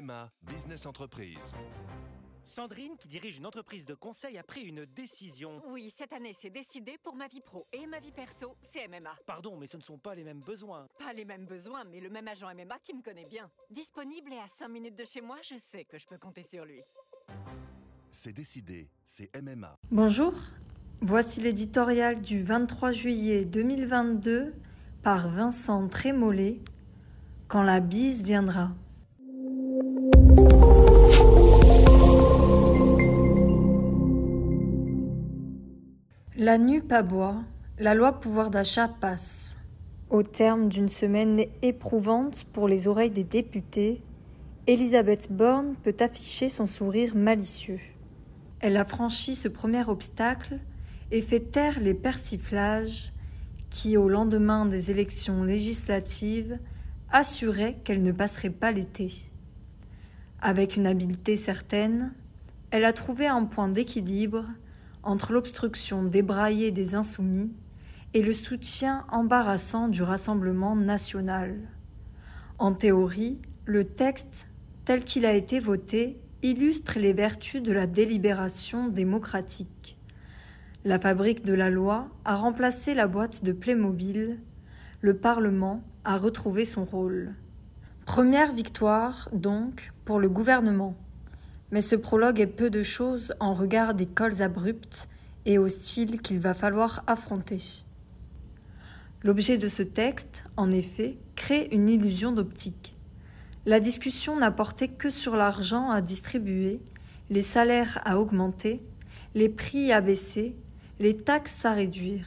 MMA 0.00 0.30
Business 0.42 0.86
Entreprise. 0.86 1.54
Sandrine, 2.44 2.96
qui 2.98 3.08
dirige 3.08 3.38
une 3.38 3.46
entreprise 3.46 3.84
de 3.84 3.94
conseil, 3.94 4.38
a 4.38 4.42
pris 4.42 4.62
une 4.62 4.84
décision. 4.86 5.60
Oui, 5.68 5.90
cette 5.90 6.12
année, 6.12 6.32
c'est 6.32 6.50
décidé 6.50 6.96
pour 7.02 7.14
ma 7.14 7.26
vie 7.26 7.40
pro 7.40 7.66
et 7.72 7.86
ma 7.86 7.98
vie 7.98 8.12
perso, 8.12 8.54
c'est 8.62 8.86
MMA. 8.86 9.14
Pardon, 9.26 9.56
mais 9.56 9.66
ce 9.66 9.76
ne 9.76 9.82
sont 9.82 9.98
pas 9.98 10.14
les 10.14 10.24
mêmes 10.24 10.40
besoins. 10.40 10.86
Pas 10.98 11.12
les 11.12 11.24
mêmes 11.24 11.46
besoins, 11.46 11.82
mais 11.90 12.00
le 12.00 12.10
même 12.10 12.28
agent 12.28 12.46
MMA 12.54 12.78
qui 12.84 12.94
me 12.94 13.02
connaît 13.02 13.28
bien. 13.28 13.50
Disponible 13.70 14.32
et 14.32 14.38
à 14.38 14.46
5 14.46 14.68
minutes 14.68 14.96
de 14.96 15.04
chez 15.04 15.20
moi, 15.20 15.36
je 15.42 15.56
sais 15.56 15.84
que 15.84 15.98
je 15.98 16.06
peux 16.06 16.18
compter 16.18 16.42
sur 16.42 16.64
lui. 16.64 16.80
C'est 18.10 18.32
décidé, 18.32 18.88
c'est 19.04 19.30
MMA. 19.40 19.76
Bonjour, 19.90 20.32
voici 21.00 21.40
l'éditorial 21.40 22.20
du 22.20 22.42
23 22.42 22.92
juillet 22.92 23.44
2022 23.44 24.54
par 25.02 25.28
Vincent 25.28 25.88
Trémollet. 25.88 26.60
Quand 27.48 27.62
la 27.62 27.80
bise 27.80 28.22
viendra. 28.22 28.70
La 36.36 36.56
nuit 36.56 36.82
aboie, 36.90 37.42
la 37.78 37.94
loi 37.94 38.20
pouvoir 38.20 38.50
d'achat 38.50 38.88
passe. 38.88 39.58
Au 40.08 40.22
terme 40.22 40.68
d'une 40.68 40.88
semaine 40.88 41.44
éprouvante 41.62 42.44
pour 42.52 42.68
les 42.68 42.88
oreilles 42.88 43.10
des 43.10 43.24
députés, 43.24 44.00
Elisabeth 44.66 45.32
Borne 45.32 45.74
peut 45.82 45.96
afficher 46.00 46.48
son 46.48 46.66
sourire 46.66 47.16
malicieux. 47.16 47.80
Elle 48.60 48.76
a 48.76 48.84
franchi 48.84 49.34
ce 49.34 49.48
premier 49.48 49.86
obstacle 49.88 50.60
et 51.10 51.20
fait 51.20 51.40
taire 51.40 51.80
les 51.80 51.94
persiflages 51.94 53.12
qui, 53.68 53.96
au 53.96 54.08
lendemain 54.08 54.64
des 54.64 54.90
élections 54.90 55.42
législatives, 55.42 56.58
assuraient 57.10 57.78
qu'elle 57.84 58.02
ne 58.02 58.12
passerait 58.12 58.50
pas 58.50 58.72
l'été. 58.72 59.27
Avec 60.40 60.76
une 60.76 60.86
habileté 60.86 61.36
certaine, 61.36 62.12
elle 62.70 62.84
a 62.84 62.92
trouvé 62.92 63.26
un 63.26 63.44
point 63.44 63.68
d'équilibre 63.68 64.44
entre 65.02 65.32
l'obstruction 65.32 66.04
débraillée 66.04 66.70
des 66.70 66.94
insoumis 66.94 67.52
et 68.14 68.22
le 68.22 68.32
soutien 68.32 69.04
embarrassant 69.10 69.88
du 69.88 70.02
Rassemblement 70.02 70.76
national. 70.76 71.58
En 72.58 72.72
théorie, 72.72 73.40
le 73.64 73.84
texte, 73.84 74.48
tel 74.84 75.04
qu'il 75.04 75.26
a 75.26 75.34
été 75.34 75.58
voté, 75.58 76.20
illustre 76.42 77.00
les 77.00 77.12
vertus 77.12 77.62
de 77.62 77.72
la 77.72 77.86
délibération 77.86 78.88
démocratique. 78.88 79.98
La 80.84 81.00
fabrique 81.00 81.44
de 81.44 81.54
la 81.54 81.68
loi 81.68 82.08
a 82.24 82.36
remplacé 82.36 82.94
la 82.94 83.08
boîte 83.08 83.42
de 83.42 83.52
Playmobil, 83.52 84.38
le 85.00 85.16
Parlement 85.16 85.82
a 86.04 86.16
retrouvé 86.16 86.64
son 86.64 86.84
rôle. 86.84 87.34
Première 88.08 88.54
victoire, 88.54 89.28
donc, 89.34 89.92
pour 90.06 90.18
le 90.18 90.30
gouvernement. 90.30 90.96
Mais 91.70 91.82
ce 91.82 91.94
prologue 91.94 92.40
est 92.40 92.46
peu 92.46 92.70
de 92.70 92.82
choses 92.82 93.34
en 93.38 93.52
regard 93.52 93.92
des 93.92 94.06
cols 94.06 94.40
abrupts 94.40 95.08
et 95.44 95.58
hostiles 95.58 96.22
qu'il 96.22 96.40
va 96.40 96.54
falloir 96.54 97.04
affronter. 97.06 97.60
L'objet 99.22 99.58
de 99.58 99.68
ce 99.68 99.82
texte, 99.82 100.44
en 100.56 100.70
effet, 100.70 101.18
crée 101.36 101.68
une 101.70 101.90
illusion 101.90 102.32
d'optique. 102.32 102.94
La 103.66 103.78
discussion 103.78 104.38
n'a 104.38 104.50
porté 104.50 104.88
que 104.88 105.10
sur 105.10 105.36
l'argent 105.36 105.90
à 105.90 106.00
distribuer, 106.00 106.80
les 107.28 107.42
salaires 107.42 108.00
à 108.06 108.18
augmenter, 108.18 108.82
les 109.34 109.50
prix 109.50 109.92
à 109.92 110.00
baisser, 110.00 110.56
les 110.98 111.14
taxes 111.14 111.66
à 111.66 111.74
réduire. 111.74 112.24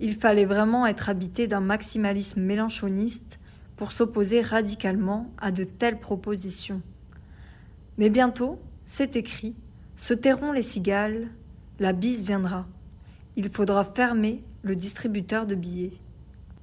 Il 0.00 0.16
fallait 0.16 0.46
vraiment 0.46 0.84
être 0.84 1.08
habité 1.08 1.46
d'un 1.46 1.60
maximalisme 1.60 2.40
mélanchoniste 2.40 3.39
pour 3.80 3.92
s'opposer 3.92 4.42
radicalement 4.42 5.32
à 5.38 5.52
de 5.52 5.64
telles 5.64 5.98
propositions. 5.98 6.82
Mais 7.96 8.10
bientôt, 8.10 8.60
c'est 8.84 9.16
écrit, 9.16 9.56
se 9.96 10.12
tairont 10.12 10.52
les 10.52 10.60
cigales, 10.60 11.28
la 11.78 11.94
bise 11.94 12.22
viendra. 12.22 12.66
Il 13.36 13.48
faudra 13.48 13.86
fermer 13.86 14.44
le 14.60 14.76
distributeur 14.76 15.46
de 15.46 15.54
billets. 15.54 15.94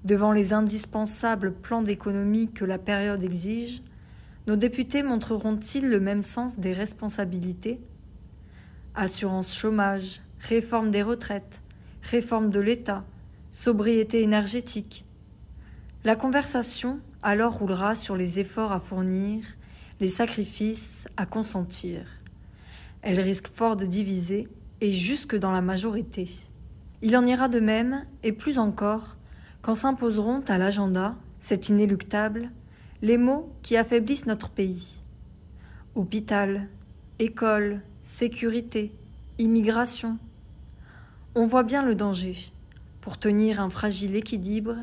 Devant 0.03 0.31
les 0.31 0.53
indispensables 0.53 1.55
plans 1.55 1.81
d'économie 1.81 2.51
que 2.51 2.65
la 2.65 2.77
période 2.77 3.23
exige, 3.23 3.81
nos 4.45 4.55
députés 4.55 5.01
montreront-ils 5.01 5.89
le 5.89 5.99
même 5.99 6.21
sens 6.21 6.59
des 6.59 6.71
responsabilités? 6.71 7.81
Assurance 8.93 9.57
chômage, 9.57 10.21
réforme 10.39 10.91
des 10.91 11.01
retraites, 11.01 11.61
réforme 12.03 12.51
de 12.51 12.59
l'État, 12.59 13.03
sobriété 13.49 14.21
énergétique. 14.21 15.03
La 16.03 16.15
conversation 16.15 17.01
alors 17.23 17.57
roulera 17.57 17.95
sur 17.95 18.15
les 18.15 18.39
efforts 18.39 18.71
à 18.71 18.79
fournir 18.79 19.43
les 19.99 20.07
sacrifices 20.07 21.07
à 21.17 21.25
consentir. 21.25 22.01
Elle 23.01 23.19
risque 23.19 23.47
fort 23.47 23.75
de 23.75 23.85
diviser, 23.85 24.47
et 24.79 24.93
jusque 24.93 25.35
dans 25.35 25.51
la 25.51 25.61
majorité. 25.61 26.29
Il 27.01 27.17
en 27.17 27.25
ira 27.25 27.47
de 27.47 27.59
même, 27.59 28.05
et 28.21 28.31
plus 28.31 28.59
encore, 28.59 29.17
quand 29.61 29.75
s'imposeront 29.75 30.43
à 30.47 30.57
l'agenda, 30.57 31.15
c'est 31.39 31.69
inéluctable, 31.69 32.51
les 33.01 33.17
mots 33.17 33.51
qui 33.63 33.75
affaiblissent 33.75 34.27
notre 34.27 34.49
pays. 34.49 35.01
Hôpital, 35.95 36.67
école, 37.17 37.81
sécurité, 38.03 38.91
immigration. 39.39 40.19
On 41.33 41.47
voit 41.47 41.63
bien 41.63 41.83
le 41.83 41.95
danger. 41.95 42.51
Pour 43.01 43.17
tenir 43.17 43.61
un 43.61 43.69
fragile 43.69 44.15
équilibre, 44.15 44.75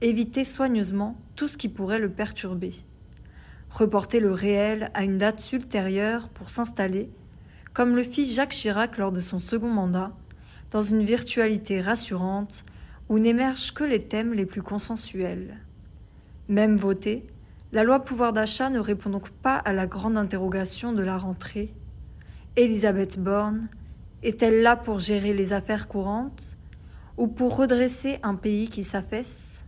éviter 0.00 0.44
soigneusement 0.44 1.16
tout 1.36 1.48
ce 1.48 1.56
qui 1.56 1.68
pourrait 1.68 1.98
le 1.98 2.10
perturber 2.10 2.74
reporter 3.74 4.20
le 4.20 4.32
réel 4.32 4.90
à 4.94 5.02
une 5.02 5.18
date 5.18 5.52
ultérieure 5.52 6.28
pour 6.28 6.48
s'installer, 6.48 7.10
comme 7.72 7.96
le 7.96 8.04
fit 8.04 8.26
Jacques 8.32 8.50
Chirac 8.50 8.98
lors 8.98 9.10
de 9.10 9.20
son 9.20 9.40
second 9.40 9.68
mandat, 9.68 10.12
dans 10.70 10.82
une 10.82 11.04
virtualité 11.04 11.80
rassurante 11.80 12.64
où 13.08 13.18
n'émergent 13.18 13.74
que 13.74 13.84
les 13.84 14.02
thèmes 14.02 14.32
les 14.32 14.46
plus 14.46 14.62
consensuels. 14.62 15.58
Même 16.48 16.76
votée, 16.76 17.26
la 17.72 17.82
loi 17.82 18.04
pouvoir 18.04 18.32
d'achat 18.32 18.70
ne 18.70 18.78
répond 18.78 19.10
donc 19.10 19.30
pas 19.30 19.56
à 19.56 19.72
la 19.72 19.86
grande 19.86 20.16
interrogation 20.16 20.92
de 20.92 21.02
la 21.02 21.18
rentrée. 21.18 21.74
Elisabeth 22.54 23.18
Borne 23.18 23.68
est-elle 24.22 24.62
là 24.62 24.76
pour 24.76 25.00
gérer 25.00 25.34
les 25.34 25.52
affaires 25.52 25.88
courantes 25.88 26.56
ou 27.16 27.26
pour 27.26 27.56
redresser 27.56 28.20
un 28.22 28.36
pays 28.36 28.68
qui 28.68 28.84
s'affaisse? 28.84 29.63